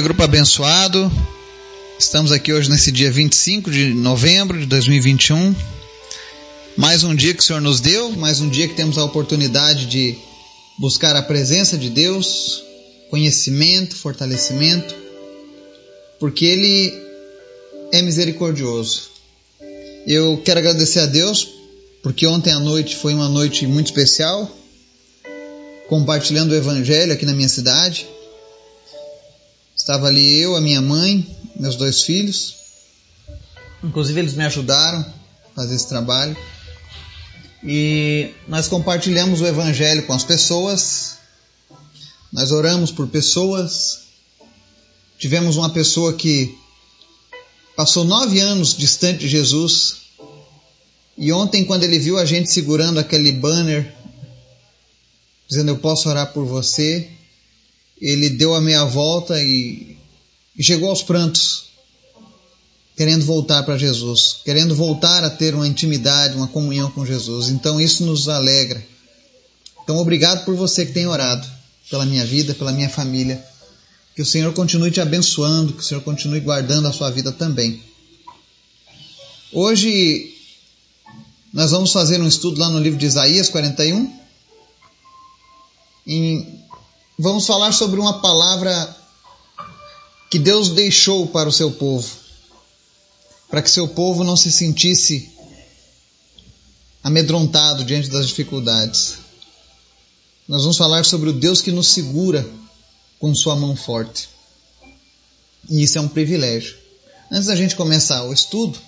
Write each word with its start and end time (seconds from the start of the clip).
Grupo 0.00 0.22
abençoado, 0.22 1.10
estamos 1.98 2.30
aqui 2.30 2.52
hoje 2.52 2.70
nesse 2.70 2.92
dia 2.92 3.10
25 3.10 3.68
de 3.68 3.92
novembro 3.92 4.56
de 4.56 4.64
2021. 4.64 5.52
Mais 6.76 7.02
um 7.02 7.16
dia 7.16 7.34
que 7.34 7.40
o 7.40 7.42
Senhor 7.42 7.60
nos 7.60 7.80
deu, 7.80 8.12
mais 8.12 8.40
um 8.40 8.48
dia 8.48 8.68
que 8.68 8.74
temos 8.74 8.96
a 8.96 9.02
oportunidade 9.02 9.86
de 9.86 10.16
buscar 10.78 11.16
a 11.16 11.22
presença 11.22 11.76
de 11.76 11.90
Deus, 11.90 12.62
conhecimento, 13.10 13.96
fortalecimento, 13.96 14.94
porque 16.20 16.44
Ele 16.44 16.94
é 17.92 18.00
misericordioso. 18.00 19.10
Eu 20.06 20.40
quero 20.44 20.60
agradecer 20.60 21.00
a 21.00 21.06
Deus, 21.06 21.48
porque 22.04 22.24
ontem 22.24 22.52
à 22.52 22.60
noite 22.60 22.94
foi 22.94 23.14
uma 23.14 23.28
noite 23.28 23.66
muito 23.66 23.86
especial, 23.86 24.48
compartilhando 25.88 26.52
o 26.52 26.56
Evangelho 26.56 27.12
aqui 27.12 27.26
na 27.26 27.32
minha 27.32 27.48
cidade 27.48 28.06
Estava 29.88 30.08
ali 30.08 30.38
eu, 30.38 30.54
a 30.54 30.60
minha 30.60 30.82
mãe, 30.82 31.26
meus 31.56 31.74
dois 31.74 32.02
filhos. 32.02 32.56
Inclusive 33.82 34.20
eles 34.20 34.34
me 34.34 34.44
ajudaram 34.44 35.00
a 35.00 35.54
fazer 35.54 35.76
esse 35.76 35.88
trabalho. 35.88 36.36
E 37.64 38.34
nós 38.46 38.68
compartilhamos 38.68 39.40
o 39.40 39.46
Evangelho 39.46 40.06
com 40.06 40.12
as 40.12 40.24
pessoas. 40.24 41.16
Nós 42.30 42.52
oramos 42.52 42.92
por 42.92 43.08
pessoas. 43.08 44.00
Tivemos 45.18 45.56
uma 45.56 45.70
pessoa 45.70 46.12
que 46.12 46.54
passou 47.74 48.04
nove 48.04 48.40
anos 48.40 48.76
distante 48.76 49.20
de 49.20 49.28
Jesus. 49.28 50.02
E 51.16 51.32
ontem, 51.32 51.64
quando 51.64 51.84
ele 51.84 51.98
viu 51.98 52.18
a 52.18 52.26
gente 52.26 52.52
segurando 52.52 53.00
aquele 53.00 53.32
banner, 53.32 53.90
dizendo 55.48 55.70
eu 55.70 55.78
posso 55.78 56.10
orar 56.10 56.30
por 56.34 56.44
você, 56.44 57.10
ele 58.00 58.30
deu 58.30 58.54
a 58.54 58.60
meia 58.60 58.84
volta 58.84 59.40
e, 59.42 59.96
chegou 60.60 60.90
aos 60.90 61.02
prantos, 61.02 61.64
querendo 62.96 63.24
voltar 63.24 63.62
para 63.62 63.78
Jesus, 63.78 64.38
querendo 64.44 64.74
voltar 64.74 65.22
a 65.22 65.30
ter 65.30 65.54
uma 65.54 65.68
intimidade, 65.68 66.36
uma 66.36 66.48
comunhão 66.48 66.90
com 66.90 67.06
Jesus. 67.06 67.48
Então 67.48 67.80
isso 67.80 68.04
nos 68.04 68.28
alegra. 68.28 68.84
Então 69.82 69.96
obrigado 69.98 70.44
por 70.44 70.54
você 70.54 70.84
que 70.84 70.92
tem 70.92 71.06
orado 71.06 71.46
pela 71.88 72.04
minha 72.04 72.24
vida, 72.24 72.54
pela 72.54 72.72
minha 72.72 72.88
família. 72.88 73.42
Que 74.14 74.22
o 74.22 74.26
Senhor 74.26 74.52
continue 74.52 74.90
te 74.90 75.00
abençoando, 75.00 75.72
que 75.72 75.80
o 75.80 75.84
Senhor 75.84 76.00
continue 76.02 76.40
guardando 76.40 76.88
a 76.88 76.92
sua 76.92 77.10
vida 77.10 77.30
também. 77.30 77.80
Hoje 79.52 80.34
nós 81.52 81.70
vamos 81.70 81.92
fazer 81.92 82.20
um 82.20 82.26
estudo 82.26 82.60
lá 82.60 82.68
no 82.68 82.80
livro 82.80 82.98
de 82.98 83.06
Isaías 83.06 83.48
41. 83.48 84.12
Em 86.06 86.57
vamos 87.18 87.46
falar 87.46 87.72
sobre 87.72 87.98
uma 87.98 88.20
palavra 88.20 88.96
que 90.30 90.38
Deus 90.38 90.68
deixou 90.70 91.26
para 91.26 91.48
o 91.48 91.52
seu 91.52 91.72
povo, 91.72 92.08
para 93.50 93.60
que 93.60 93.70
seu 93.70 93.88
povo 93.88 94.22
não 94.22 94.36
se 94.36 94.52
sentisse 94.52 95.32
amedrontado 97.02 97.84
diante 97.84 98.08
das 98.08 98.28
dificuldades. 98.28 99.16
Nós 100.46 100.62
vamos 100.62 100.76
falar 100.76 101.04
sobre 101.04 101.30
o 101.30 101.32
Deus 101.32 101.60
que 101.60 101.72
nos 101.72 101.88
segura 101.88 102.48
com 103.18 103.34
sua 103.34 103.56
mão 103.56 103.74
forte. 103.74 104.28
E 105.68 105.82
isso 105.82 105.98
é 105.98 106.00
um 106.00 106.08
privilégio. 106.08 106.76
Antes 107.30 107.46
da 107.46 107.56
gente 107.56 107.74
começar 107.74 108.22
o 108.24 108.32
estudo, 108.32 108.78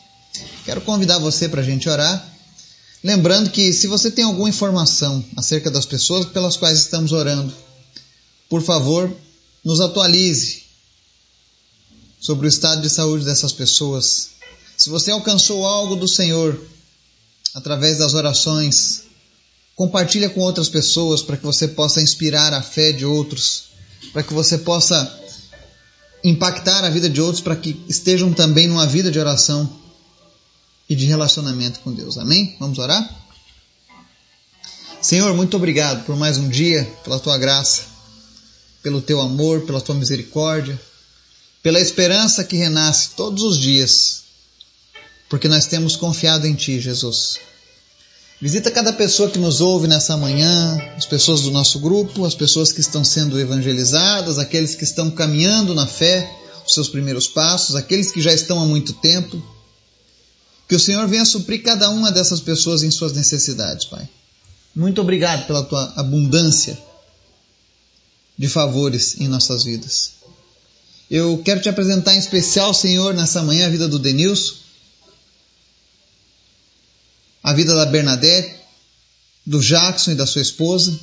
quero 0.64 0.80
convidar 0.82 1.18
você 1.18 1.48
para 1.48 1.60
a 1.60 1.64
gente 1.64 1.88
orar. 1.88 2.26
Lembrando 3.02 3.50
que 3.50 3.72
se 3.72 3.86
você 3.86 4.10
tem 4.10 4.24
alguma 4.24 4.48
informação 4.48 5.24
acerca 5.36 5.70
das 5.70 5.84
pessoas 5.84 6.26
pelas 6.26 6.56
quais 6.56 6.78
estamos 6.78 7.12
orando, 7.12 7.52
por 8.50 8.62
favor, 8.62 9.08
nos 9.64 9.80
atualize 9.80 10.64
sobre 12.20 12.46
o 12.46 12.48
estado 12.48 12.82
de 12.82 12.90
saúde 12.90 13.24
dessas 13.24 13.52
pessoas. 13.52 14.30
Se 14.76 14.90
você 14.90 15.12
alcançou 15.12 15.64
algo 15.64 15.94
do 15.94 16.08
Senhor 16.08 16.60
através 17.54 17.98
das 17.98 18.12
orações, 18.12 19.04
compartilha 19.76 20.28
com 20.28 20.40
outras 20.40 20.68
pessoas 20.68 21.22
para 21.22 21.36
que 21.36 21.46
você 21.46 21.68
possa 21.68 22.02
inspirar 22.02 22.52
a 22.52 22.60
fé 22.60 22.90
de 22.90 23.06
outros, 23.06 23.70
para 24.12 24.24
que 24.24 24.34
você 24.34 24.58
possa 24.58 25.18
impactar 26.24 26.84
a 26.84 26.90
vida 26.90 27.08
de 27.08 27.20
outros 27.20 27.40
para 27.40 27.56
que 27.56 27.80
estejam 27.88 28.32
também 28.32 28.66
numa 28.66 28.86
vida 28.86 29.12
de 29.12 29.18
oração 29.18 29.78
e 30.88 30.96
de 30.96 31.06
relacionamento 31.06 31.78
com 31.80 31.92
Deus. 31.92 32.18
Amém? 32.18 32.56
Vamos 32.58 32.78
orar? 32.80 33.08
Senhor, 35.00 35.32
muito 35.34 35.56
obrigado 35.56 36.04
por 36.04 36.16
mais 36.16 36.36
um 36.36 36.48
dia, 36.48 36.84
pela 37.04 37.18
tua 37.20 37.38
graça 37.38 37.99
pelo 38.82 39.00
teu 39.00 39.20
amor, 39.20 39.62
pela 39.62 39.80
tua 39.80 39.94
misericórdia, 39.94 40.80
pela 41.62 41.80
esperança 41.80 42.44
que 42.44 42.56
renasce 42.56 43.10
todos 43.16 43.42
os 43.44 43.58
dias, 43.58 44.22
porque 45.28 45.48
nós 45.48 45.66
temos 45.66 45.96
confiado 45.96 46.46
em 46.46 46.54
Ti, 46.54 46.80
Jesus. 46.80 47.38
Visita 48.40 48.70
cada 48.70 48.92
pessoa 48.92 49.28
que 49.28 49.38
nos 49.38 49.60
ouve 49.60 49.86
nessa 49.86 50.16
manhã, 50.16 50.78
as 50.96 51.04
pessoas 51.04 51.42
do 51.42 51.50
nosso 51.50 51.78
grupo, 51.78 52.24
as 52.24 52.34
pessoas 52.34 52.72
que 52.72 52.80
estão 52.80 53.04
sendo 53.04 53.38
evangelizadas, 53.38 54.38
aqueles 54.38 54.74
que 54.74 54.84
estão 54.84 55.10
caminhando 55.10 55.74
na 55.74 55.86
fé, 55.86 56.28
os 56.66 56.72
seus 56.72 56.88
primeiros 56.88 57.28
passos, 57.28 57.76
aqueles 57.76 58.10
que 58.10 58.20
já 58.20 58.32
estão 58.32 58.58
há 58.58 58.64
muito 58.64 58.94
tempo. 58.94 59.42
Que 60.66 60.74
o 60.74 60.80
Senhor 60.80 61.06
venha 61.06 61.26
suprir 61.26 61.62
cada 61.62 61.90
uma 61.90 62.10
dessas 62.10 62.40
pessoas 62.40 62.82
em 62.82 62.90
suas 62.90 63.12
necessidades, 63.12 63.84
Pai. 63.84 64.08
Muito 64.74 65.02
obrigado 65.02 65.46
pela 65.46 65.62
tua 65.62 65.92
abundância 65.96 66.78
de 68.40 68.48
favores 68.48 69.20
em 69.20 69.28
nossas 69.28 69.64
vidas. 69.64 70.12
Eu 71.10 71.42
quero 71.44 71.60
te 71.60 71.68
apresentar 71.68 72.14
em 72.14 72.18
especial, 72.18 72.72
Senhor, 72.72 73.12
nessa 73.12 73.42
manhã 73.42 73.66
a 73.66 73.68
vida 73.68 73.86
do 73.86 73.98
Denilson, 73.98 74.54
a 77.42 77.52
vida 77.52 77.74
da 77.74 77.84
Bernadette, 77.84 78.54
do 79.44 79.60
Jackson 79.60 80.12
e 80.12 80.14
da 80.14 80.24
sua 80.24 80.40
esposa, 80.40 80.98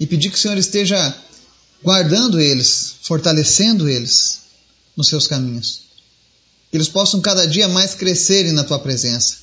e 0.00 0.06
pedir 0.06 0.30
que 0.30 0.36
o 0.38 0.40
Senhor 0.40 0.56
esteja 0.56 1.14
guardando 1.84 2.40
eles, 2.40 2.94
fortalecendo 3.02 3.86
eles 3.86 4.38
nos 4.96 5.08
seus 5.08 5.26
caminhos. 5.26 5.82
Que 6.70 6.78
eles 6.78 6.88
possam 6.88 7.20
cada 7.20 7.46
dia 7.46 7.68
mais 7.68 7.94
crescerem 7.94 8.52
na 8.52 8.64
tua 8.64 8.78
presença. 8.78 9.36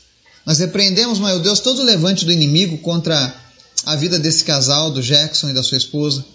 Nós 0.43 0.57
repreendemos, 0.57 1.19
meu 1.19 1.39
Deus, 1.39 1.59
todo 1.59 1.83
o 1.83 1.85
levante 1.85 2.25
do 2.25 2.31
inimigo 2.31 2.79
contra 2.79 3.39
a 3.85 3.95
vida 3.95 4.17
desse 4.17 4.43
casal, 4.43 4.89
do 4.89 5.03
Jackson 5.03 5.51
e 5.51 5.53
da 5.53 5.61
sua 5.61 5.77
esposa. 5.77 6.25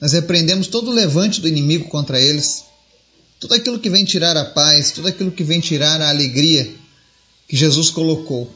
Nós 0.00 0.12
repreendemos 0.12 0.66
todo 0.66 0.90
o 0.90 0.94
levante 0.94 1.40
do 1.40 1.48
inimigo 1.48 1.88
contra 1.88 2.20
eles, 2.20 2.64
tudo 3.40 3.54
aquilo 3.54 3.78
que 3.78 3.90
vem 3.90 4.04
tirar 4.04 4.36
a 4.36 4.44
paz, 4.44 4.90
tudo 4.90 5.08
aquilo 5.08 5.30
que 5.30 5.44
vem 5.44 5.60
tirar 5.60 6.00
a 6.00 6.08
alegria 6.08 6.74
que 7.48 7.56
Jesus 7.56 7.90
colocou. 7.90 8.52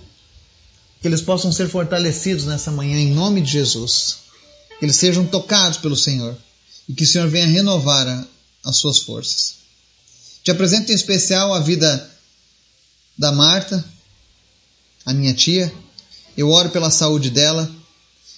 Que 1.01 1.07
eles 1.07 1.21
possam 1.21 1.53
ser 1.53 1.69
fortalecidos 1.69 2.47
nessa 2.47 2.71
manhã 2.71 2.97
em 2.97 3.13
nome 3.13 3.41
de 3.41 3.53
Jesus. 3.53 4.19
Que 4.79 4.85
eles 4.85 4.97
sejam 4.97 5.27
tocados 5.27 5.79
pelo 5.79 5.97
Senhor 5.97 6.37
e 6.89 6.95
que 6.95 7.05
o 7.05 7.07
Senhor 7.07 7.29
venha 7.29 7.47
renovar 7.47 8.27
as 8.65 8.77
suas 8.77 8.99
forças. 9.01 9.57
Te 10.43 10.51
apresento 10.51 10.91
em 10.91 10.95
especial 10.95 11.53
a 11.53 11.61
vida 11.61 12.11
da 13.17 13.31
Marta, 13.31 13.85
a 15.05 15.13
minha 15.13 15.35
tia. 15.35 15.73
Eu 16.37 16.51
oro 16.51 16.71
pela 16.71 16.91
saúde 16.91 17.31
dela. 17.31 17.71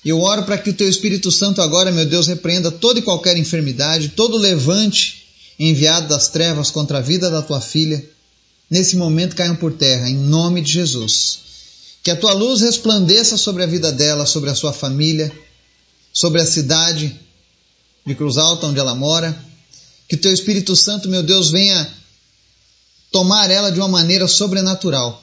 Eu 0.04 0.20
oro 0.20 0.44
para 0.44 0.56
que 0.56 0.70
o 0.70 0.74
teu 0.74 0.88
Espírito 0.88 1.30
Santo 1.30 1.60
agora, 1.60 1.92
meu 1.92 2.06
Deus, 2.06 2.26
repreenda 2.26 2.70
toda 2.70 2.98
e 2.98 3.02
qualquer 3.02 3.36
enfermidade, 3.36 4.10
todo 4.10 4.38
levante 4.38 5.26
enviado 5.58 6.08
das 6.08 6.28
trevas 6.28 6.70
contra 6.70 6.98
a 6.98 7.02
vida 7.02 7.30
da 7.30 7.42
tua 7.42 7.60
filha, 7.60 8.02
nesse 8.70 8.96
momento 8.96 9.36
caiam 9.36 9.56
por 9.56 9.74
terra, 9.74 10.08
em 10.08 10.16
nome 10.16 10.62
de 10.62 10.72
Jesus. 10.72 11.40
Que 12.02 12.10
a 12.10 12.16
tua 12.16 12.32
luz 12.32 12.62
resplandeça 12.62 13.36
sobre 13.36 13.62
a 13.62 13.66
vida 13.66 13.92
dela, 13.92 14.24
sobre 14.24 14.48
a 14.48 14.54
sua 14.54 14.72
família, 14.72 15.30
sobre 16.14 16.40
a 16.40 16.46
cidade 16.46 17.14
de 18.06 18.14
Cruz 18.14 18.38
Alta, 18.38 18.68
onde 18.68 18.80
ela 18.80 18.94
mora. 18.94 19.38
Que 20.08 20.14
o 20.14 20.18
teu 20.18 20.32
Espírito 20.32 20.74
Santo, 20.74 21.10
meu 21.10 21.22
Deus, 21.22 21.50
venha 21.50 21.86
tomar 23.12 23.50
ela 23.50 23.70
de 23.70 23.78
uma 23.78 23.88
maneira 23.88 24.26
sobrenatural 24.26 25.22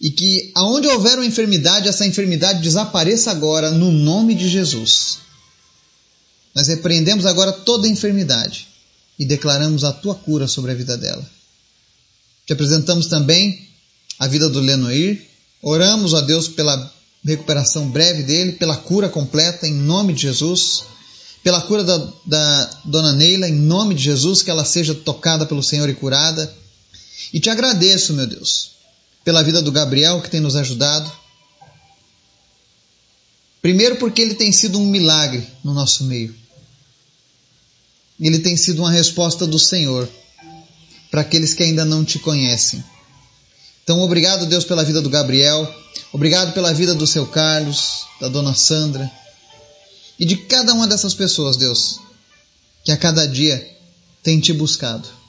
e 0.00 0.10
que 0.10 0.50
aonde 0.54 0.88
houver 0.88 1.18
uma 1.18 1.26
enfermidade, 1.26 1.88
essa 1.88 2.06
enfermidade 2.06 2.62
desapareça 2.62 3.30
agora 3.30 3.70
no 3.70 3.92
nome 3.92 4.34
de 4.34 4.48
Jesus. 4.48 5.18
Nós 6.54 6.68
repreendemos 6.68 7.26
agora 7.26 7.52
toda 7.52 7.86
enfermidade 7.86 8.68
e 9.18 9.24
declaramos 9.26 9.84
a 9.84 9.92
tua 9.92 10.14
cura 10.14 10.48
sobre 10.48 10.72
a 10.72 10.74
vida 10.74 10.96
dela. 10.96 11.24
Te 12.46 12.54
apresentamos 12.54 13.06
também 13.06 13.68
a 14.18 14.26
vida 14.26 14.48
do 14.48 14.60
Lenoir. 14.60 15.22
Oramos 15.62 16.14
a 16.14 16.22
Deus 16.22 16.48
pela 16.48 16.92
recuperação 17.22 17.90
breve 17.90 18.22
dele, 18.22 18.52
pela 18.52 18.76
cura 18.76 19.08
completa 19.08 19.68
em 19.68 19.74
nome 19.74 20.14
de 20.14 20.22
Jesus, 20.22 20.84
pela 21.44 21.60
cura 21.60 21.84
da, 21.84 22.12
da 22.26 22.80
dona 22.86 23.12
Neila 23.12 23.46
em 23.46 23.54
nome 23.54 23.94
de 23.94 24.02
Jesus, 24.02 24.42
que 24.42 24.50
ela 24.50 24.64
seja 24.64 24.94
tocada 24.94 25.44
pelo 25.44 25.62
Senhor 25.62 25.88
e 25.90 25.94
curada. 25.94 26.52
E 27.32 27.38
te 27.38 27.50
agradeço, 27.50 28.14
meu 28.14 28.26
Deus, 28.26 28.70
pela 29.30 29.44
vida 29.44 29.62
do 29.62 29.70
Gabriel, 29.70 30.20
que 30.20 30.28
tem 30.28 30.40
nos 30.40 30.56
ajudado. 30.56 31.08
Primeiro, 33.62 33.94
porque 33.94 34.20
ele 34.20 34.34
tem 34.34 34.50
sido 34.50 34.76
um 34.76 34.84
milagre 34.84 35.46
no 35.62 35.72
nosso 35.72 36.02
meio. 36.02 36.34
ele 38.18 38.40
tem 38.40 38.56
sido 38.56 38.80
uma 38.80 38.90
resposta 38.90 39.46
do 39.46 39.56
Senhor 39.56 40.08
para 41.12 41.20
aqueles 41.20 41.54
que 41.54 41.62
ainda 41.62 41.84
não 41.84 42.04
te 42.04 42.18
conhecem. 42.18 42.82
Então, 43.84 44.00
obrigado, 44.00 44.46
Deus, 44.46 44.64
pela 44.64 44.82
vida 44.82 45.00
do 45.00 45.08
Gabriel, 45.08 45.72
obrigado 46.12 46.52
pela 46.52 46.74
vida 46.74 46.92
do 46.92 47.06
seu 47.06 47.24
Carlos, 47.24 48.06
da 48.20 48.26
dona 48.26 48.52
Sandra 48.52 49.08
e 50.18 50.24
de 50.24 50.38
cada 50.38 50.74
uma 50.74 50.88
dessas 50.88 51.14
pessoas, 51.14 51.56
Deus, 51.56 52.00
que 52.84 52.90
a 52.90 52.96
cada 52.96 53.28
dia 53.28 53.78
tem 54.24 54.40
te 54.40 54.52
buscado. 54.52 55.19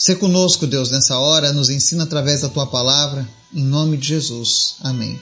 Se 0.00 0.14
conosco, 0.14 0.64
Deus, 0.64 0.92
nessa 0.92 1.18
hora, 1.18 1.52
nos 1.52 1.70
ensina 1.70 2.04
através 2.04 2.42
da 2.42 2.48
tua 2.48 2.68
palavra, 2.68 3.28
em 3.52 3.64
nome 3.64 3.96
de 3.96 4.06
Jesus. 4.06 4.76
Amém. 4.80 5.20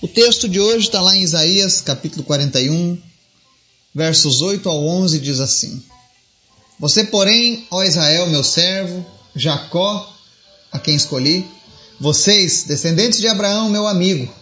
O 0.00 0.06
texto 0.06 0.48
de 0.48 0.60
hoje 0.60 0.86
está 0.86 1.00
lá 1.00 1.16
em 1.16 1.22
Isaías, 1.22 1.80
capítulo 1.80 2.22
41, 2.22 2.96
versos 3.92 4.42
8 4.42 4.68
ao 4.68 4.86
11, 4.86 5.18
diz 5.18 5.40
assim: 5.40 5.82
Você, 6.78 7.02
porém, 7.02 7.66
ó 7.68 7.82
Israel, 7.82 8.28
meu 8.28 8.44
servo, 8.44 9.04
Jacó, 9.34 10.08
a 10.70 10.78
quem 10.78 10.94
escolhi, 10.94 11.44
vocês, 11.98 12.62
descendentes 12.62 13.18
de 13.18 13.26
Abraão, 13.26 13.68
meu 13.68 13.88
amigo, 13.88 14.32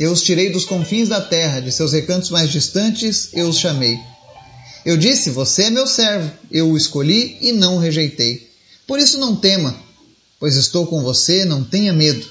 eu 0.00 0.10
os 0.10 0.20
tirei 0.20 0.50
dos 0.50 0.64
confins 0.64 1.08
da 1.08 1.20
terra, 1.20 1.60
de 1.60 1.70
seus 1.70 1.92
recantos 1.92 2.30
mais 2.30 2.50
distantes, 2.50 3.28
eu 3.32 3.48
os 3.48 3.56
chamei. 3.56 4.00
Eu 4.86 4.96
disse: 4.96 5.28
Você 5.28 5.64
é 5.64 5.70
meu 5.70 5.86
servo, 5.86 6.32
eu 6.50 6.70
o 6.70 6.76
escolhi 6.76 7.36
e 7.42 7.52
não 7.52 7.76
o 7.76 7.78
rejeitei. 7.78 8.50
Por 8.86 8.98
isso 8.98 9.18
não 9.18 9.36
tema, 9.36 9.78
pois 10.40 10.56
estou 10.56 10.86
com 10.86 11.02
você, 11.02 11.44
não 11.44 11.62
tenha 11.62 11.92
medo, 11.92 12.26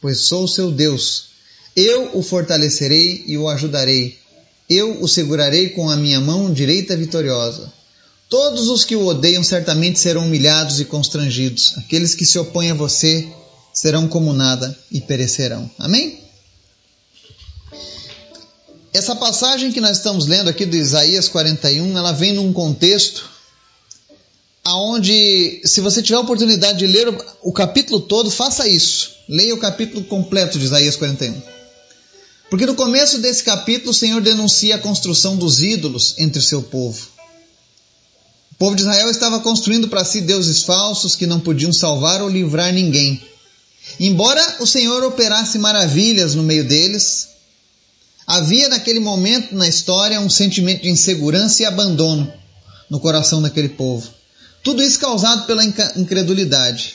pois 0.00 0.22
sou 0.22 0.48
seu 0.48 0.72
Deus 0.72 1.30
eu 1.76 2.18
o 2.18 2.22
fortalecerei 2.22 3.24
e 3.26 3.38
o 3.38 3.48
ajudarei. 3.48 4.18
Eu 4.68 5.02
o 5.02 5.08
segurarei 5.08 5.70
com 5.70 5.88
a 5.88 5.96
minha 5.96 6.20
mão 6.20 6.52
direita 6.52 6.96
vitoriosa. 6.96 7.72
Todos 8.28 8.68
os 8.68 8.84
que 8.84 8.94
o 8.94 9.06
odeiam 9.06 9.42
certamente 9.42 9.98
serão 9.98 10.26
humilhados 10.26 10.80
e 10.80 10.84
constrangidos. 10.84 11.74
Aqueles 11.78 12.14
que 12.14 12.26
se 12.26 12.38
opõem 12.38 12.70
a 12.70 12.74
você 12.74 13.26
serão 13.72 14.06
como 14.08 14.32
nada 14.32 14.76
e 14.90 15.00
perecerão. 15.00 15.70
Amém? 15.78 16.29
Essa 18.92 19.14
passagem 19.14 19.70
que 19.70 19.80
nós 19.80 19.98
estamos 19.98 20.26
lendo 20.26 20.50
aqui 20.50 20.66
do 20.66 20.76
Isaías 20.76 21.28
41, 21.28 21.96
ela 21.96 22.12
vem 22.12 22.32
num 22.32 22.52
contexto 22.52 23.30
aonde, 24.64 25.62
se 25.64 25.80
você 25.80 26.02
tiver 26.02 26.16
a 26.16 26.20
oportunidade 26.20 26.80
de 26.80 26.86
ler 26.86 27.08
o 27.42 27.52
capítulo 27.52 28.00
todo, 28.00 28.30
faça 28.30 28.68
isso. 28.68 29.12
Leia 29.28 29.54
o 29.54 29.58
capítulo 29.58 30.04
completo 30.04 30.58
de 30.58 30.64
Isaías 30.64 30.96
41. 30.96 31.40
Porque 32.50 32.66
no 32.66 32.74
começo 32.74 33.18
desse 33.18 33.44
capítulo 33.44 33.92
o 33.92 33.94
Senhor 33.94 34.20
denuncia 34.20 34.74
a 34.74 34.78
construção 34.78 35.36
dos 35.36 35.62
ídolos 35.62 36.16
entre 36.18 36.40
o 36.40 36.42
seu 36.42 36.60
povo. 36.60 37.08
O 38.52 38.54
povo 38.56 38.74
de 38.74 38.82
Israel 38.82 39.08
estava 39.08 39.38
construindo 39.38 39.88
para 39.88 40.04
si 40.04 40.20
deuses 40.20 40.64
falsos 40.64 41.14
que 41.14 41.26
não 41.26 41.38
podiam 41.38 41.72
salvar 41.72 42.20
ou 42.20 42.28
livrar 42.28 42.72
ninguém. 42.72 43.22
Embora 44.00 44.56
o 44.58 44.66
Senhor 44.66 45.02
operasse 45.04 45.58
maravilhas 45.58 46.34
no 46.34 46.42
meio 46.42 46.66
deles, 46.66 47.28
havia 48.30 48.68
naquele 48.68 49.00
momento 49.00 49.56
na 49.56 49.66
história 49.66 50.20
um 50.20 50.30
sentimento 50.30 50.82
de 50.82 50.88
insegurança 50.88 51.62
e 51.62 51.66
abandono 51.66 52.32
no 52.88 53.00
coração 53.00 53.42
daquele 53.42 53.70
povo. 53.70 54.08
Tudo 54.62 54.84
isso 54.84 55.00
causado 55.00 55.46
pela 55.46 55.64
incredulidade. 55.64 56.94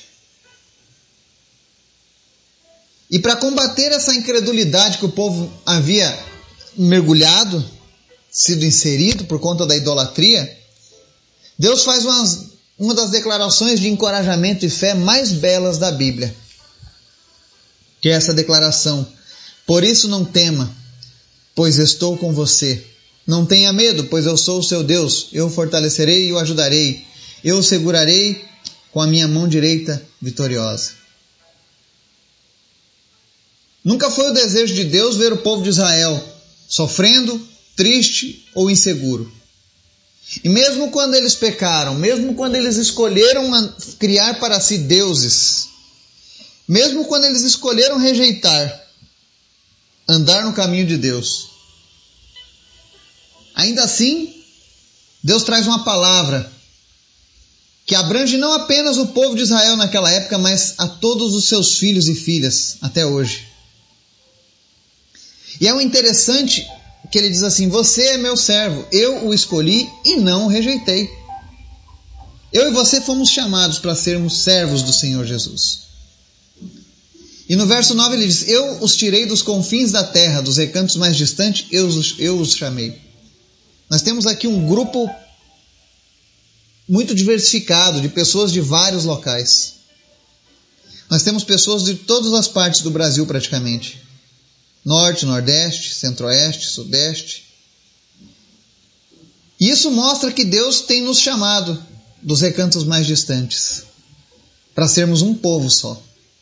E 3.12 3.20
para 3.20 3.36
combater 3.36 3.92
essa 3.92 4.16
incredulidade 4.16 4.98
que 4.98 5.06
o 5.06 5.12
povo 5.12 5.52
havia 5.66 6.18
mergulhado, 6.78 7.64
sido 8.32 8.64
inserido 8.64 9.26
por 9.26 9.40
conta 9.40 9.66
da 9.66 9.76
idolatria, 9.76 10.58
Deus 11.60 11.84
faz 11.84 12.06
umas, 12.06 12.46
uma 12.80 12.94
das 12.94 13.10
declarações 13.10 13.82
de 13.82 13.90
encorajamento 13.90 14.66
e 14.66 14.70
fé 14.70 14.94
mais 14.94 15.34
belas 15.34 15.78
da 15.78 15.92
Bíblia. 15.92 16.34
Que 18.00 18.10
é 18.10 18.14
essa 18.14 18.34
declaração: 18.34 19.06
Por 19.66 19.84
isso 19.84 20.08
não 20.08 20.24
tema, 20.24 20.74
pois 21.56 21.80
estou 21.80 22.18
com 22.18 22.34
você. 22.34 22.86
Não 23.26 23.46
tenha 23.46 23.74
medo, 23.74 24.04
pois 24.04 24.26
eu 24.26 24.38
sou 24.38 24.60
o 24.60 24.64
seu 24.64 24.84
Deus. 24.84 25.30
Eu 25.32 25.48
o 25.48 25.50
fortalecerei 25.50 26.28
e 26.28 26.34
o 26.34 26.38
ajudarei. 26.38 27.04
Eu 27.44 27.58
o 27.60 27.64
segurarei 27.64 28.44
com 28.92 29.02
a 29.02 29.08
minha 29.08 29.28
mão 29.28 29.48
direita 29.48 30.02
vitoriosa. 30.22 30.92
Nunca 33.84 34.12
foi 34.12 34.30
o 34.30 34.34
desejo 34.34 34.74
de 34.74 34.84
Deus 34.84 35.16
ver 35.16 35.32
o 35.32 35.38
povo 35.38 35.64
de 35.64 35.70
Israel 35.70 36.24
sofrendo, 36.68 37.40
triste 37.76 38.48
ou 38.54 38.70
inseguro. 38.70 39.32
E 40.44 40.50
mesmo 40.50 40.90
quando 40.90 41.16
eles 41.16 41.36
pecaram, 41.36 41.96
mesmo 41.96 42.34
quando 42.34 42.56
eles 42.56 42.78
escolheram 42.78 43.74
criar 44.00 44.40
para 44.40 44.60
si 44.60 44.80
deuses, 44.80 45.68
mesmo 46.68 47.06
quando 47.06 47.26
eles 47.26 47.44
escolheram 47.44 48.00
rejeitar, 48.00 48.85
andar 50.08 50.44
no 50.44 50.54
caminho 50.54 50.86
de 50.86 50.98
Deus, 50.98 51.50
ainda 53.56 53.84
assim, 53.84 54.34
Deus 55.24 55.44
traz 55.44 55.66
uma 55.68 55.84
palavra 55.84 56.52
que 57.86 57.96
abrange 57.96 58.38
não 58.38 58.54
apenas 58.54 58.98
o 58.98 59.08
povo 59.08 59.36
de 59.36 59.44
Israel 59.44 59.78
naquela 59.78 60.12
época, 60.12 60.38
mas 60.38 60.74
a 60.78 60.88
todos 60.88 61.34
os 61.34 61.48
seus 61.48 61.78
filhos 61.78 62.08
e 62.08 62.16
filhas 62.16 62.78
até 62.82 63.06
hoje. 63.06 63.48
E 65.62 65.68
é 65.68 65.74
o 65.74 65.80
interessante 65.80 66.68
que 67.12 67.18
ele 67.18 67.30
diz 67.30 67.44
assim: 67.44 67.70
Você 67.70 68.04
é 68.08 68.18
meu 68.18 68.36
servo, 68.36 68.86
eu 68.92 69.28
o 69.28 69.34
escolhi 69.34 69.90
e 70.04 70.18
não 70.18 70.46
o 70.46 70.50
rejeitei. 70.50 71.10
Eu 72.52 72.70
e 72.70 72.72
você 72.72 73.02
fomos 73.02 73.30
chamados 73.30 73.80
para 73.80 73.96
sermos 73.96 74.44
servos 74.44 74.82
do 74.82 74.94
Senhor 74.94 75.26
Jesus. 75.26 75.85
E 77.48 77.56
no 77.56 77.66
verso 77.66 77.94
9 77.94 78.16
ele 78.16 78.28
diz: 78.28 78.48
Eu 78.48 78.84
os 78.84 78.96
tirei 78.96 79.26
dos 79.26 79.42
confins 79.42 79.92
da 79.92 80.04
terra, 80.04 80.42
dos 80.42 80.58
recantos 80.58 80.96
mais 80.96 81.16
distantes, 81.16 81.68
eu 81.72 81.88
os, 81.88 82.16
eu 82.20 82.40
os 82.40 82.56
chamei. 82.56 83.00
Nós 83.90 84.02
temos 84.02 84.26
aqui 84.26 84.48
um 84.48 84.66
grupo 84.66 85.10
muito 86.88 87.14
diversificado, 87.14 88.02
de 88.02 88.10
pessoas 88.10 88.52
de 88.52 88.62
vários 88.62 89.06
locais. 89.06 89.76
Nós 91.10 91.24
temos 91.24 91.44
pessoas 91.44 91.84
de 91.84 91.96
todas 91.96 92.34
as 92.34 92.48
partes 92.48 92.82
do 92.82 92.90
Brasil 92.90 93.26
praticamente 93.28 94.06
norte, 94.86 95.26
nordeste, 95.26 95.96
centro-oeste, 95.96 96.68
sudeste. 96.68 97.44
Isso 99.60 99.90
mostra 99.90 100.32
que 100.32 100.46
Deus 100.46 100.82
tem 100.82 101.02
nos 101.02 101.20
chamado 101.20 101.84
dos 102.22 102.42
recantos 102.42 102.84
mais 102.84 103.08
distantes 103.08 103.84
para 104.76 104.88
sermos 104.88 105.24
um 105.24 105.34
povo 105.34 105.72
só, 105.72 106.00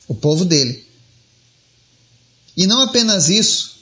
o 0.08 0.14
povo 0.14 0.44
dele. 0.44 0.86
E 2.56 2.68
não 2.68 2.82
apenas 2.82 3.30
isso, 3.30 3.74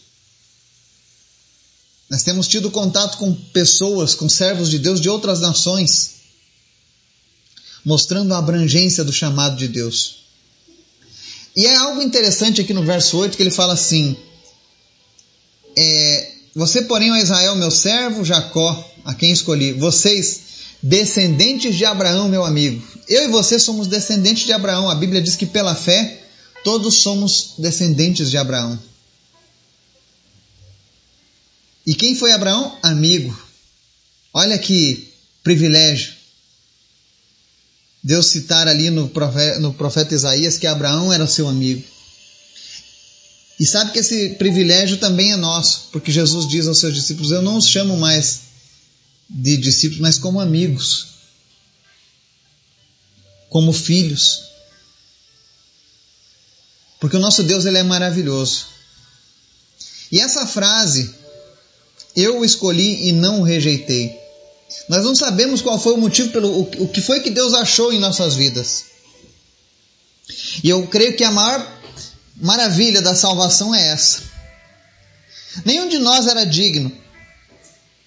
nós 2.10 2.24
temos 2.24 2.48
tido 2.48 2.70
contato 2.70 3.18
com 3.18 3.34
pessoas, 3.34 4.13
com 4.13 4.28
servos 4.28 4.70
de 4.70 4.80
Deus 4.80 5.00
de 5.00 5.10
outras 5.10 5.40
nações, 5.40 6.12
mostrando 7.86 8.34
a 8.34 8.38
abrangência 8.38 9.04
do 9.04 9.13
chamado 9.13 9.56
de 9.56 9.68
Deus. 9.68 10.18
E 11.56 11.66
é 11.66 11.75
algo 11.78 12.01
interessante 12.01 12.62
aqui 12.62 12.74
no 12.74 12.84
verso 12.84 13.18
8 13.18 13.36
que 13.36 13.44
ele 13.44 13.51
fala 13.51 13.74
assim: 13.74 14.16
é, 15.78 16.32
você, 16.54 16.82
porém, 16.82 17.12
ó 17.12 17.16
Israel, 17.16 17.56
meu 17.56 17.72
servo, 17.72 18.25
Jacó, 18.25 18.92
a 19.06 19.13
quem 19.13 19.32
escolhi, 19.32 19.74
vocês, 19.74 20.42
descendentes 20.84 21.75
de 21.75 21.86
Abraão, 21.86 22.28
meu 22.28 22.44
amigo. 22.44 22.86
Eu 23.08 23.25
e 23.25 23.28
você 23.30 23.58
somos 23.58 23.88
descendentes 23.88 24.46
de 24.46 24.54
Abraão. 24.54 24.90
A 24.90 24.96
Bíblia 24.96 25.22
diz 25.22 25.36
que 25.36 25.46
pela 25.46 25.75
fé 25.75 26.21
todos 26.63 26.96
somos 26.96 27.53
descendentes 27.58 28.30
de 28.30 28.38
Abraão. 28.38 28.80
E 31.86 31.96
quem 31.96 32.15
foi 32.15 32.32
Abraão? 32.32 32.77
Amigo. 32.82 33.38
Olha 34.34 34.58
que 34.58 35.12
privilégio. 35.44 36.13
Deus 38.03 38.27
citar 38.27 38.68
ali 38.68 38.89
no 38.89 39.10
profeta, 39.10 39.60
no 39.60 39.74
profeta 39.74 40.13
Isaías 40.15 40.58
que 40.58 40.68
Abraão 40.68 41.12
era 41.12 41.27
seu 41.27 41.48
amigo. 41.48 41.84
E 43.60 43.65
sabe 43.65 43.91
que 43.91 44.00
esse 44.00 44.30
privilégio 44.30 44.98
também 44.98 45.32
é 45.34 45.36
nosso, 45.36 45.89
porque 45.91 46.12
Jesus 46.12 46.48
diz 46.48 46.68
aos 46.68 46.80
seus 46.80 46.96
discípulos: 46.96 47.32
Eu 47.32 47.44
não 47.44 47.58
os 47.58 47.68
chamo 47.68 47.96
mais 47.96 48.41
de 49.30 49.56
discípulos, 49.56 50.01
mas 50.01 50.18
como 50.18 50.39
amigos, 50.39 51.08
como 53.50 53.72
filhos. 53.72 54.50
Porque 57.01 57.17
o 57.17 57.20
nosso 57.20 57.41
Deus 57.41 57.65
ele 57.65 57.79
é 57.79 57.84
maravilhoso. 57.84 58.67
E 60.12 60.20
essa 60.20 60.46
frase, 60.46 61.13
eu 62.15 62.39
o 62.39 62.46
escolhi 62.46 63.08
e 63.08 63.12
não 63.12 63.41
o 63.41 63.43
rejeitei. 63.43 64.15
Nós 64.88 65.03
não 65.03 65.15
sabemos 65.15 65.63
qual 65.63 65.79
foi 65.79 65.93
o 65.93 65.98
motivo, 65.98 66.29
pelo, 66.29 66.50
o, 66.50 66.62
o 66.84 66.88
que 66.88 67.01
foi 67.01 67.22
que 67.22 67.31
Deus 67.31 67.55
achou 67.55 67.91
em 67.91 68.00
nossas 68.00 68.36
vidas. 68.36 68.86
E 70.63 70.70
eu 70.70 70.86
creio 70.88 71.17
que 71.17 71.24
a 71.24 71.31
maior 71.31 71.79
maravilha 72.38 73.01
da 73.01 73.15
salvação 73.15 73.74
é 73.74 73.88
essa. 73.88 74.22
Nenhum 75.65 75.89
de 75.89 75.98
nós 75.98 76.27
era 76.27 76.46
digno 76.46 76.96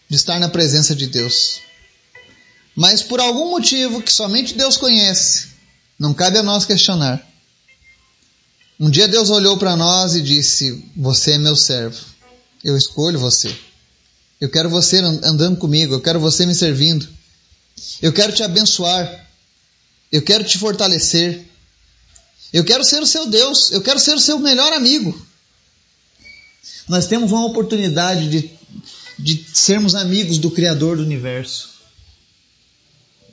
de 0.08 0.14
estar 0.14 0.38
na 0.38 0.48
presença 0.48 0.94
de 0.94 1.08
Deus. 1.08 1.60
Mas 2.76 3.02
por 3.02 3.18
algum 3.18 3.50
motivo 3.50 4.00
que 4.00 4.12
somente 4.12 4.54
Deus 4.54 4.76
conhece, 4.76 5.48
não 5.98 6.14
cabe 6.14 6.38
a 6.38 6.44
nós 6.44 6.64
questionar. 6.64 7.33
Um 8.78 8.90
dia 8.90 9.06
Deus 9.06 9.30
olhou 9.30 9.56
para 9.56 9.76
nós 9.76 10.14
e 10.14 10.22
disse: 10.22 10.84
Você 10.96 11.32
é 11.32 11.38
meu 11.38 11.56
servo, 11.56 12.00
eu 12.62 12.76
escolho 12.76 13.18
você. 13.18 13.54
Eu 14.40 14.50
quero 14.50 14.68
você 14.68 14.98
andando 14.98 15.56
comigo, 15.56 15.94
eu 15.94 16.00
quero 16.00 16.18
você 16.18 16.44
me 16.44 16.54
servindo. 16.54 17.08
Eu 18.02 18.12
quero 18.12 18.32
te 18.32 18.42
abençoar. 18.42 19.26
Eu 20.10 20.22
quero 20.22 20.44
te 20.44 20.58
fortalecer. 20.58 21.44
Eu 22.52 22.64
quero 22.64 22.84
ser 22.84 23.02
o 23.02 23.06
seu 23.06 23.26
Deus, 23.26 23.72
eu 23.72 23.80
quero 23.80 23.98
ser 23.98 24.14
o 24.14 24.20
seu 24.20 24.38
melhor 24.38 24.72
amigo. 24.72 25.26
Nós 26.88 27.06
temos 27.06 27.32
uma 27.32 27.44
oportunidade 27.46 28.28
de, 28.28 28.50
de 29.18 29.44
sermos 29.52 29.94
amigos 29.94 30.38
do 30.38 30.50
Criador 30.50 30.96
do 30.96 31.02
universo. 31.02 31.73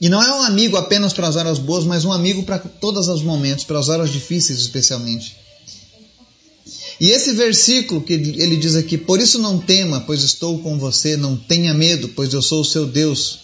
E 0.02 0.10
não 0.10 0.20
é 0.20 0.34
um 0.34 0.42
amigo 0.42 0.78
apenas 0.78 1.14
para 1.14 1.28
as 1.28 1.36
horas 1.36 1.60
boas, 1.60 1.86
mas 1.86 2.04
um 2.04 2.12
amigo 2.12 2.42
para 2.42 2.58
todos 2.58 3.08
os 3.08 3.22
momentos, 3.22 3.64
para 3.64 3.78
as 3.78 3.88
horas 3.88 4.10
difíceis 4.10 4.60
especialmente. 4.60 5.38
E 7.00 7.12
esse 7.12 7.34
versículo 7.34 8.02
que 8.02 8.14
ele 8.14 8.58
diz 8.58 8.76
aqui: 8.76 8.98
Por 8.98 9.20
isso 9.20 9.38
não 9.38 9.60
tema, 9.60 10.02
pois 10.02 10.24
estou 10.24 10.58
com 10.60 10.80
você, 10.80 11.16
não 11.16 11.38
tenha 11.38 11.72
medo, 11.72 12.10
pois 12.10 12.34
eu 12.34 12.42
sou 12.42 12.62
o 12.62 12.66
seu 12.66 12.88
Deus. 12.88 13.42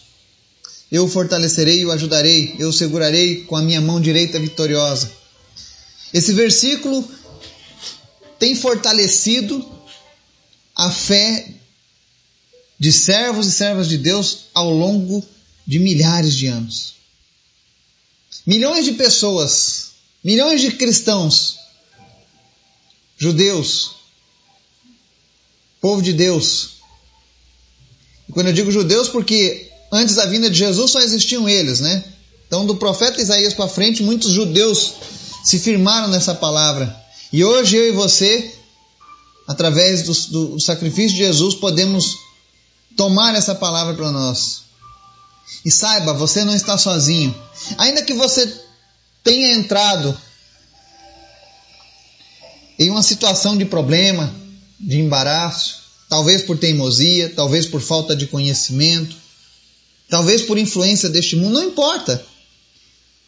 Eu 0.91 1.05
o 1.05 1.07
fortalecerei 1.07 1.81
e 1.81 1.85
o 1.85 1.91
ajudarei, 1.91 2.55
eu 2.57 2.69
o 2.69 2.73
segurarei 2.73 3.43
com 3.43 3.55
a 3.55 3.61
minha 3.61 3.79
mão 3.79 4.01
direita 4.01 4.39
vitoriosa. 4.39 5.11
Esse 6.11 6.33
versículo 6.33 7.07
tem 8.39 8.55
fortalecido 8.55 9.63
a 10.75 10.89
fé 10.89 11.47
de 12.79 12.91
servos 12.91 13.45
e 13.45 13.51
servas 13.51 13.87
de 13.87 13.97
Deus 13.97 14.45
ao 14.55 14.71
longo 14.71 15.23
de 15.67 15.79
milhares 15.79 16.33
de 16.33 16.47
anos. 16.47 16.93
Milhões 18.45 18.85
de 18.85 18.93
pessoas, 18.93 19.91
milhões 20.23 20.61
de 20.61 20.71
cristãos, 20.71 21.57
judeus, 23.17 23.97
povo 25.81 26.01
de 26.01 26.13
Deus. 26.13 26.77
E 28.29 28.31
quando 28.31 28.47
eu 28.47 28.53
digo 28.53 28.71
judeus, 28.71 29.09
porque 29.09 29.69
antes 29.91 30.15
da 30.15 30.25
vinda 30.25 30.49
de 30.49 30.57
Jesus 30.57 30.91
só 30.91 31.01
existiam 31.01 31.49
eles, 31.49 31.81
né? 31.81 32.03
Então, 32.47 32.65
do 32.65 32.77
profeta 32.77 33.21
Isaías 33.21 33.53
para 33.53 33.67
frente, 33.67 34.01
muitos 34.01 34.31
judeus 34.31 34.93
se 35.43 35.59
firmaram 35.59 36.07
nessa 36.07 36.33
palavra. 36.33 36.95
E 37.33 37.43
hoje 37.43 37.75
eu 37.75 37.89
e 37.89 37.91
você, 37.91 38.53
através 39.45 40.03
do, 40.03 40.53
do 40.53 40.59
sacrifício 40.61 41.17
de 41.17 41.17
Jesus, 41.25 41.55
podemos 41.55 42.17
tomar 42.95 43.35
essa 43.35 43.53
palavra 43.53 43.93
para 43.95 44.11
nós. 44.11 44.66
E 45.63 45.71
saiba, 45.71 46.13
você 46.13 46.43
não 46.43 46.55
está 46.55 46.77
sozinho. 46.77 47.35
Ainda 47.77 48.03
que 48.03 48.13
você 48.13 48.51
tenha 49.23 49.53
entrado 49.53 50.17
em 52.79 52.89
uma 52.89 53.03
situação 53.03 53.57
de 53.57 53.65
problema, 53.65 54.33
de 54.79 54.99
embaraço, 54.99 55.81
talvez 56.09 56.43
por 56.43 56.57
teimosia, 56.57 57.33
talvez 57.35 57.65
por 57.65 57.81
falta 57.81 58.15
de 58.15 58.27
conhecimento, 58.27 59.15
talvez 60.09 60.43
por 60.43 60.57
influência 60.57 61.09
deste 61.09 61.35
mundo, 61.35 61.55
não 61.55 61.69
importa. 61.69 62.23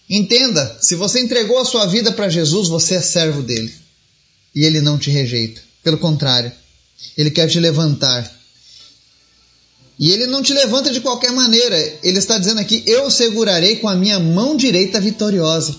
Entenda, 0.10 0.78
se 0.82 0.96
você 0.96 1.20
entregou 1.20 1.60
a 1.60 1.66
sua 1.66 1.86
vida 1.86 2.12
para 2.12 2.30
Jesus, 2.30 2.68
você 2.68 2.96
é 2.96 3.02
servo 3.02 3.42
dele. 3.44 3.74
E 4.56 4.64
ele 4.64 4.82
não 4.82 4.98
te 4.98 5.12
rejeita. 5.12 5.62
Pelo 5.84 5.98
contrário, 5.98 6.52
ele 7.18 7.32
quer 7.32 7.48
te 7.48 7.60
levantar 7.60 8.38
e 10.00 10.12
ele 10.12 10.27
não 10.27 10.41
te 10.41 10.53
levanta 10.53 10.89
de 10.91 11.01
qualquer 11.01 11.34
maneira. 11.34 11.77
Ele 12.01 12.18
está 12.18 12.38
dizendo 12.38 12.62
aqui: 12.62 12.82
Eu 12.88 13.12
segurarei 13.12 13.75
com 13.75 13.89
a 13.89 13.96
minha 13.96 14.18
mão 14.18 14.56
direita 14.56 14.98
vitoriosa. 15.01 15.75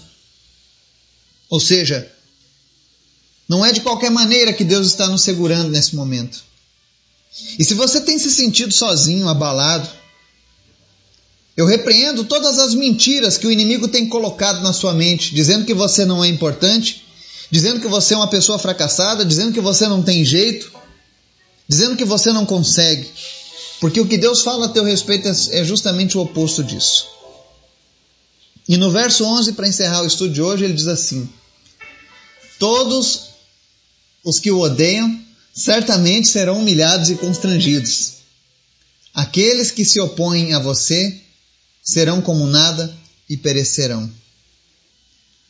Ou 1.49 1.59
seja, 1.59 2.07
não 3.49 3.65
é 3.65 3.73
de 3.73 3.81
qualquer 3.81 4.11
maneira 4.11 4.53
que 4.53 4.63
Deus 4.63 4.87
está 4.87 5.09
nos 5.09 5.23
segurando 5.23 5.71
nesse 5.71 5.97
momento. 5.97 6.45
E 7.59 7.65
se 7.65 7.73
você 7.75 8.01
tem 8.03 8.19
se 8.19 8.31
sentido 8.31 8.73
sozinho, 8.73 9.27
abalado, 9.27 9.89
eu 11.57 11.65
repreendo 11.65 12.25
todas 12.25 12.59
as 12.59 12.75
mentiras 12.75 13.39
que 13.39 13.47
o 13.47 13.51
inimigo 13.51 13.89
tem 13.89 14.07
colocado 14.07 14.63
na 14.63 14.73
sua 14.73 14.93
mente, 14.93 15.35
dizendo 15.35 15.65
que 15.65 15.75
você 15.75 16.05
não 16.05 16.23
é 16.23 16.29
importante, 16.29 17.05
dizendo 17.51 17.81
que 17.81 17.89
você 17.89 18.15
é 18.15 18.17
uma 18.17 18.29
pessoa 18.29 18.59
fracassada, 18.59 19.25
dizendo 19.25 19.53
que 19.53 19.61
você 19.61 19.89
não 19.89 20.03
tem 20.03 20.25
jeito, 20.25 20.71
dizendo 21.67 21.97
que 21.97 22.05
você 22.05 22.33
não 22.33 22.45
consegue. 22.45 23.09
Porque 23.81 24.01
o 24.01 24.07
que 24.07 24.19
Deus 24.19 24.43
fala 24.43 24.67
a 24.67 24.69
teu 24.69 24.85
respeito 24.85 25.27
é, 25.27 25.33
é 25.61 25.65
justamente 25.65 26.19
o 26.19 26.21
oposto 26.21 26.63
disso. 26.63 27.09
E 28.69 28.77
no 28.77 28.91
verso 28.91 29.25
11, 29.25 29.55
para 29.55 29.67
encerrar 29.67 30.03
o 30.03 30.07
estudo 30.07 30.33
de 30.33 30.43
hoje, 30.43 30.65
ele 30.65 30.75
diz 30.75 30.87
assim: 30.87 31.29
Todos 32.59 33.31
os 34.23 34.39
que 34.39 34.51
o 34.51 34.61
odeiam 34.61 35.19
certamente 35.53 36.29
serão 36.29 36.59
humilhados 36.59 37.09
e 37.09 37.17
constrangidos. 37.17 38.21
Aqueles 39.15 39.71
que 39.71 39.85
se 39.85 39.99
opõem 39.99 40.53
a 40.55 40.59
você 40.59 41.21
serão 41.83 42.21
como 42.21 42.47
nada 42.47 42.95
e 43.29 43.37
perecerão. 43.37 44.11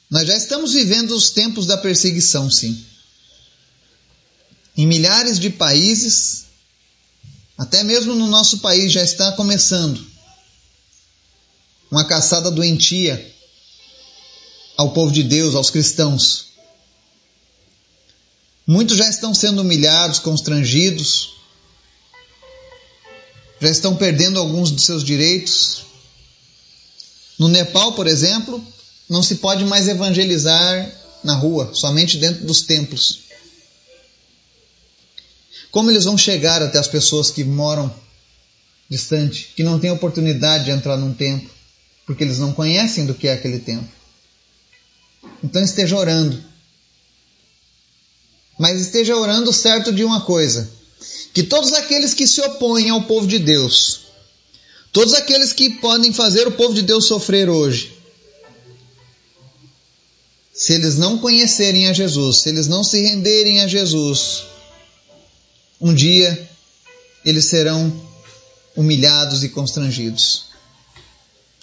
Nós 0.09 0.27
já 0.27 0.37
estamos 0.37 0.73
vivendo 0.73 1.11
os 1.11 1.31
tempos 1.31 1.67
da 1.67 1.77
perseguição, 1.77 2.51
sim. 2.51 2.85
Em 4.77 4.87
milhares 4.87 5.39
de 5.39 5.51
países, 5.51 6.47
até 7.61 7.85
mesmo 7.85 8.15
no 8.15 8.27
nosso 8.27 8.61
país 8.61 8.91
já 8.91 9.03
está 9.03 9.33
começando 9.33 10.03
uma 11.91 12.07
caçada 12.07 12.51
doentia 12.51 13.35
ao 14.79 14.93
povo 14.93 15.13
de 15.13 15.23
Deus, 15.23 15.55
aos 15.55 15.69
cristãos. 15.69 16.47
Muitos 18.67 18.97
já 18.97 19.07
estão 19.11 19.35
sendo 19.35 19.61
humilhados, 19.61 20.19
constrangidos, 20.21 21.35
já 23.61 23.69
estão 23.69 23.95
perdendo 23.95 24.41
alguns 24.41 24.75
de 24.75 24.81
seus 24.81 25.05
direitos. 25.05 25.83
No 27.39 27.47
Nepal, 27.47 27.93
por 27.93 28.07
exemplo, 28.07 28.65
não 29.07 29.23
se 29.23 29.35
pode 29.35 29.67
mais 29.67 29.87
evangelizar 29.87 30.91
na 31.23 31.35
rua, 31.35 31.71
somente 31.75 32.17
dentro 32.17 32.47
dos 32.47 32.63
templos. 32.63 33.30
Como 35.71 35.91
eles 35.91 36.05
vão 36.05 36.19
chegar 36.19 36.63
até 36.63 36.79
as 36.79 36.89
pessoas 36.89 37.31
que 37.31 37.45
moram 37.45 37.93
distante, 38.89 39.53
que 39.55 39.63
não 39.63 39.79
têm 39.79 39.91
oportunidade 39.91 40.65
de 40.65 40.71
entrar 40.71 40.97
num 40.97 41.15
templo, 41.15 41.49
porque 42.05 42.25
eles 42.25 42.39
não 42.39 42.53
conhecem 42.53 43.07
do 43.07 43.15
que 43.15 43.29
é 43.29 43.35
aquele 43.35 43.61
templo? 43.61 43.89
Então 45.43 45.63
esteja 45.63 45.97
orando. 45.97 46.43
Mas 48.59 48.81
esteja 48.81 49.17
orando 49.17 49.53
certo 49.53 49.93
de 49.93 50.05
uma 50.05 50.23
coisa: 50.23 50.69
que 51.33 51.43
todos 51.43 51.73
aqueles 51.73 52.15
que 52.15 52.27
se 52.27 52.41
opõem 52.41 52.91
ao 52.91 53.05
povo 53.05 53.27
de 53.27 53.39
Deus, 53.39 54.01
todos 54.93 55.15
aqueles 55.15 55.53
que 55.53 55.71
podem 55.71 56.13
fazer 56.13 56.49
o 56.49 56.53
povo 56.53 56.75
de 56.75 56.83
Deus 56.83 57.07
sofrer 57.07 57.49
hoje, 57.49 57.97
se 60.53 60.75
eles 60.75 60.99
não 60.99 61.17
conhecerem 61.17 61.89
a 61.89 61.93
Jesus, 61.93 62.39
se 62.39 62.49
eles 62.49 62.67
não 62.67 62.83
se 62.83 63.01
renderem 63.01 63.61
a 63.63 63.67
Jesus, 63.67 64.50
um 65.81 65.95
dia 65.95 66.49
eles 67.25 67.47
serão 67.47 67.91
humilhados 68.77 69.43
e 69.43 69.49
constrangidos. 69.49 70.45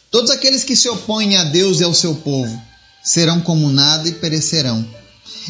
Todos 0.10 0.32
aqueles 0.32 0.64
que 0.64 0.76
se 0.76 0.90
opõem 0.90 1.36
a 1.36 1.44
Deus 1.46 1.80
e 1.80 1.84
ao 1.84 1.94
seu 1.94 2.16
povo 2.16 2.62
serão 3.04 3.42
como 3.42 3.70
nada 3.70 4.08
e 4.08 4.14
perecerão. 4.14 4.88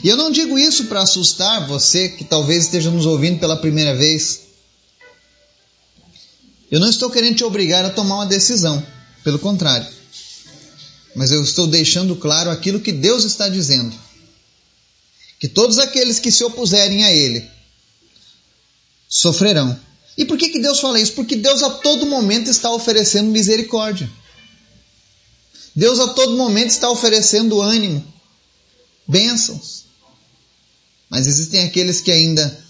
E 0.04 0.10
eu 0.10 0.18
não 0.18 0.32
digo 0.32 0.58
isso 0.58 0.86
para 0.86 1.02
assustar 1.02 1.68
você 1.68 2.10
que 2.10 2.24
talvez 2.24 2.66
esteja 2.66 2.92
nos 2.92 3.06
ouvindo 3.06 3.40
pela 3.40 3.58
primeira 3.58 3.96
vez. 3.96 4.42
Eu 6.70 6.80
não 6.80 6.90
estou 6.90 7.10
querendo 7.10 7.38
te 7.38 7.44
obrigar 7.44 7.86
a 7.86 7.90
tomar 7.90 8.16
uma 8.16 8.26
decisão, 8.26 8.86
pelo 9.24 9.40
contrário. 9.40 9.88
Mas 11.16 11.32
eu 11.32 11.42
estou 11.42 11.66
deixando 11.66 12.16
claro 12.16 12.50
aquilo 12.50 12.80
que 12.80 12.92
Deus 12.92 13.24
está 13.24 13.48
dizendo: 13.48 13.96
que 15.40 15.48
todos 15.48 15.80
aqueles 15.80 16.20
que 16.20 16.32
se 16.32 16.44
opuserem 16.44 17.04
a 17.04 17.12
Ele 17.12 17.57
sofrerão. 19.08 19.78
E 20.18 20.26
por 20.26 20.38
que, 20.38 20.50
que 20.50 20.60
Deus 20.60 20.80
fala 20.80 21.00
isso? 21.00 21.14
Porque 21.14 21.36
Deus 21.36 21.62
a 21.62 21.70
todo 21.70 22.06
momento 22.06 22.50
está 22.50 22.72
oferecendo 22.72 23.30
misericórdia. 23.30 24.10
Deus 25.76 26.00
a 26.00 26.08
todo 26.10 26.36
momento 26.36 26.72
está 26.72 26.90
oferecendo 26.90 27.62
ânimo, 27.62 28.04
bênçãos. 29.08 29.86
Mas 31.08 31.28
existem 31.28 31.64
aqueles 31.64 32.02
que 32.02 32.12
ainda 32.12 32.66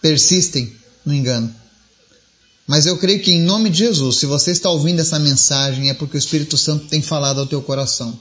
persistem 0.00 0.74
no 1.04 1.14
engano. 1.14 1.54
Mas 2.66 2.86
eu 2.86 2.98
creio 2.98 3.20
que 3.20 3.32
em 3.32 3.42
nome 3.42 3.70
de 3.70 3.78
Jesus, 3.78 4.16
se 4.16 4.26
você 4.26 4.52
está 4.52 4.70
ouvindo 4.70 5.00
essa 5.00 5.18
mensagem, 5.18 5.90
é 5.90 5.94
porque 5.94 6.16
o 6.16 6.18
Espírito 6.18 6.56
Santo 6.56 6.86
tem 6.86 7.00
falado 7.00 7.40
ao 7.40 7.46
teu 7.46 7.62
coração. 7.62 8.18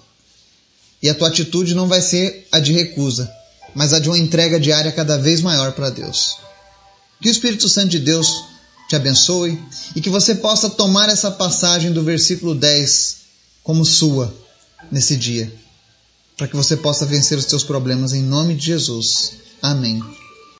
E 1.01 1.09
a 1.09 1.15
tua 1.15 1.27
atitude 1.27 1.75
não 1.75 1.87
vai 1.87 2.01
ser 2.01 2.47
a 2.51 2.59
de 2.59 2.73
recusa, 2.73 3.31
mas 3.77 3.93
a 3.93 3.99
de 3.99 4.09
uma 4.09 4.17
entrega 4.17 4.59
diária 4.59 4.91
cada 4.91 5.19
vez 5.19 5.39
maior 5.39 5.71
para 5.73 5.91
Deus. 5.91 6.39
Que 7.21 7.29
o 7.29 7.31
Espírito 7.31 7.69
Santo 7.69 7.89
de 7.89 7.99
Deus 7.99 8.43
te 8.89 8.95
abençoe 8.95 9.61
e 9.95 10.01
que 10.01 10.09
você 10.09 10.33
possa 10.33 10.67
tomar 10.67 11.09
essa 11.09 11.29
passagem 11.29 11.93
do 11.93 12.03
versículo 12.03 12.55
10 12.55 13.17
como 13.61 13.85
sua 13.85 14.33
nesse 14.91 15.15
dia, 15.15 15.53
para 16.35 16.47
que 16.47 16.55
você 16.55 16.75
possa 16.75 17.05
vencer 17.05 17.37
os 17.37 17.45
teus 17.45 17.63
problemas 17.63 18.13
em 18.13 18.23
nome 18.23 18.55
de 18.55 18.65
Jesus. 18.65 19.33
Amém. 19.61 20.01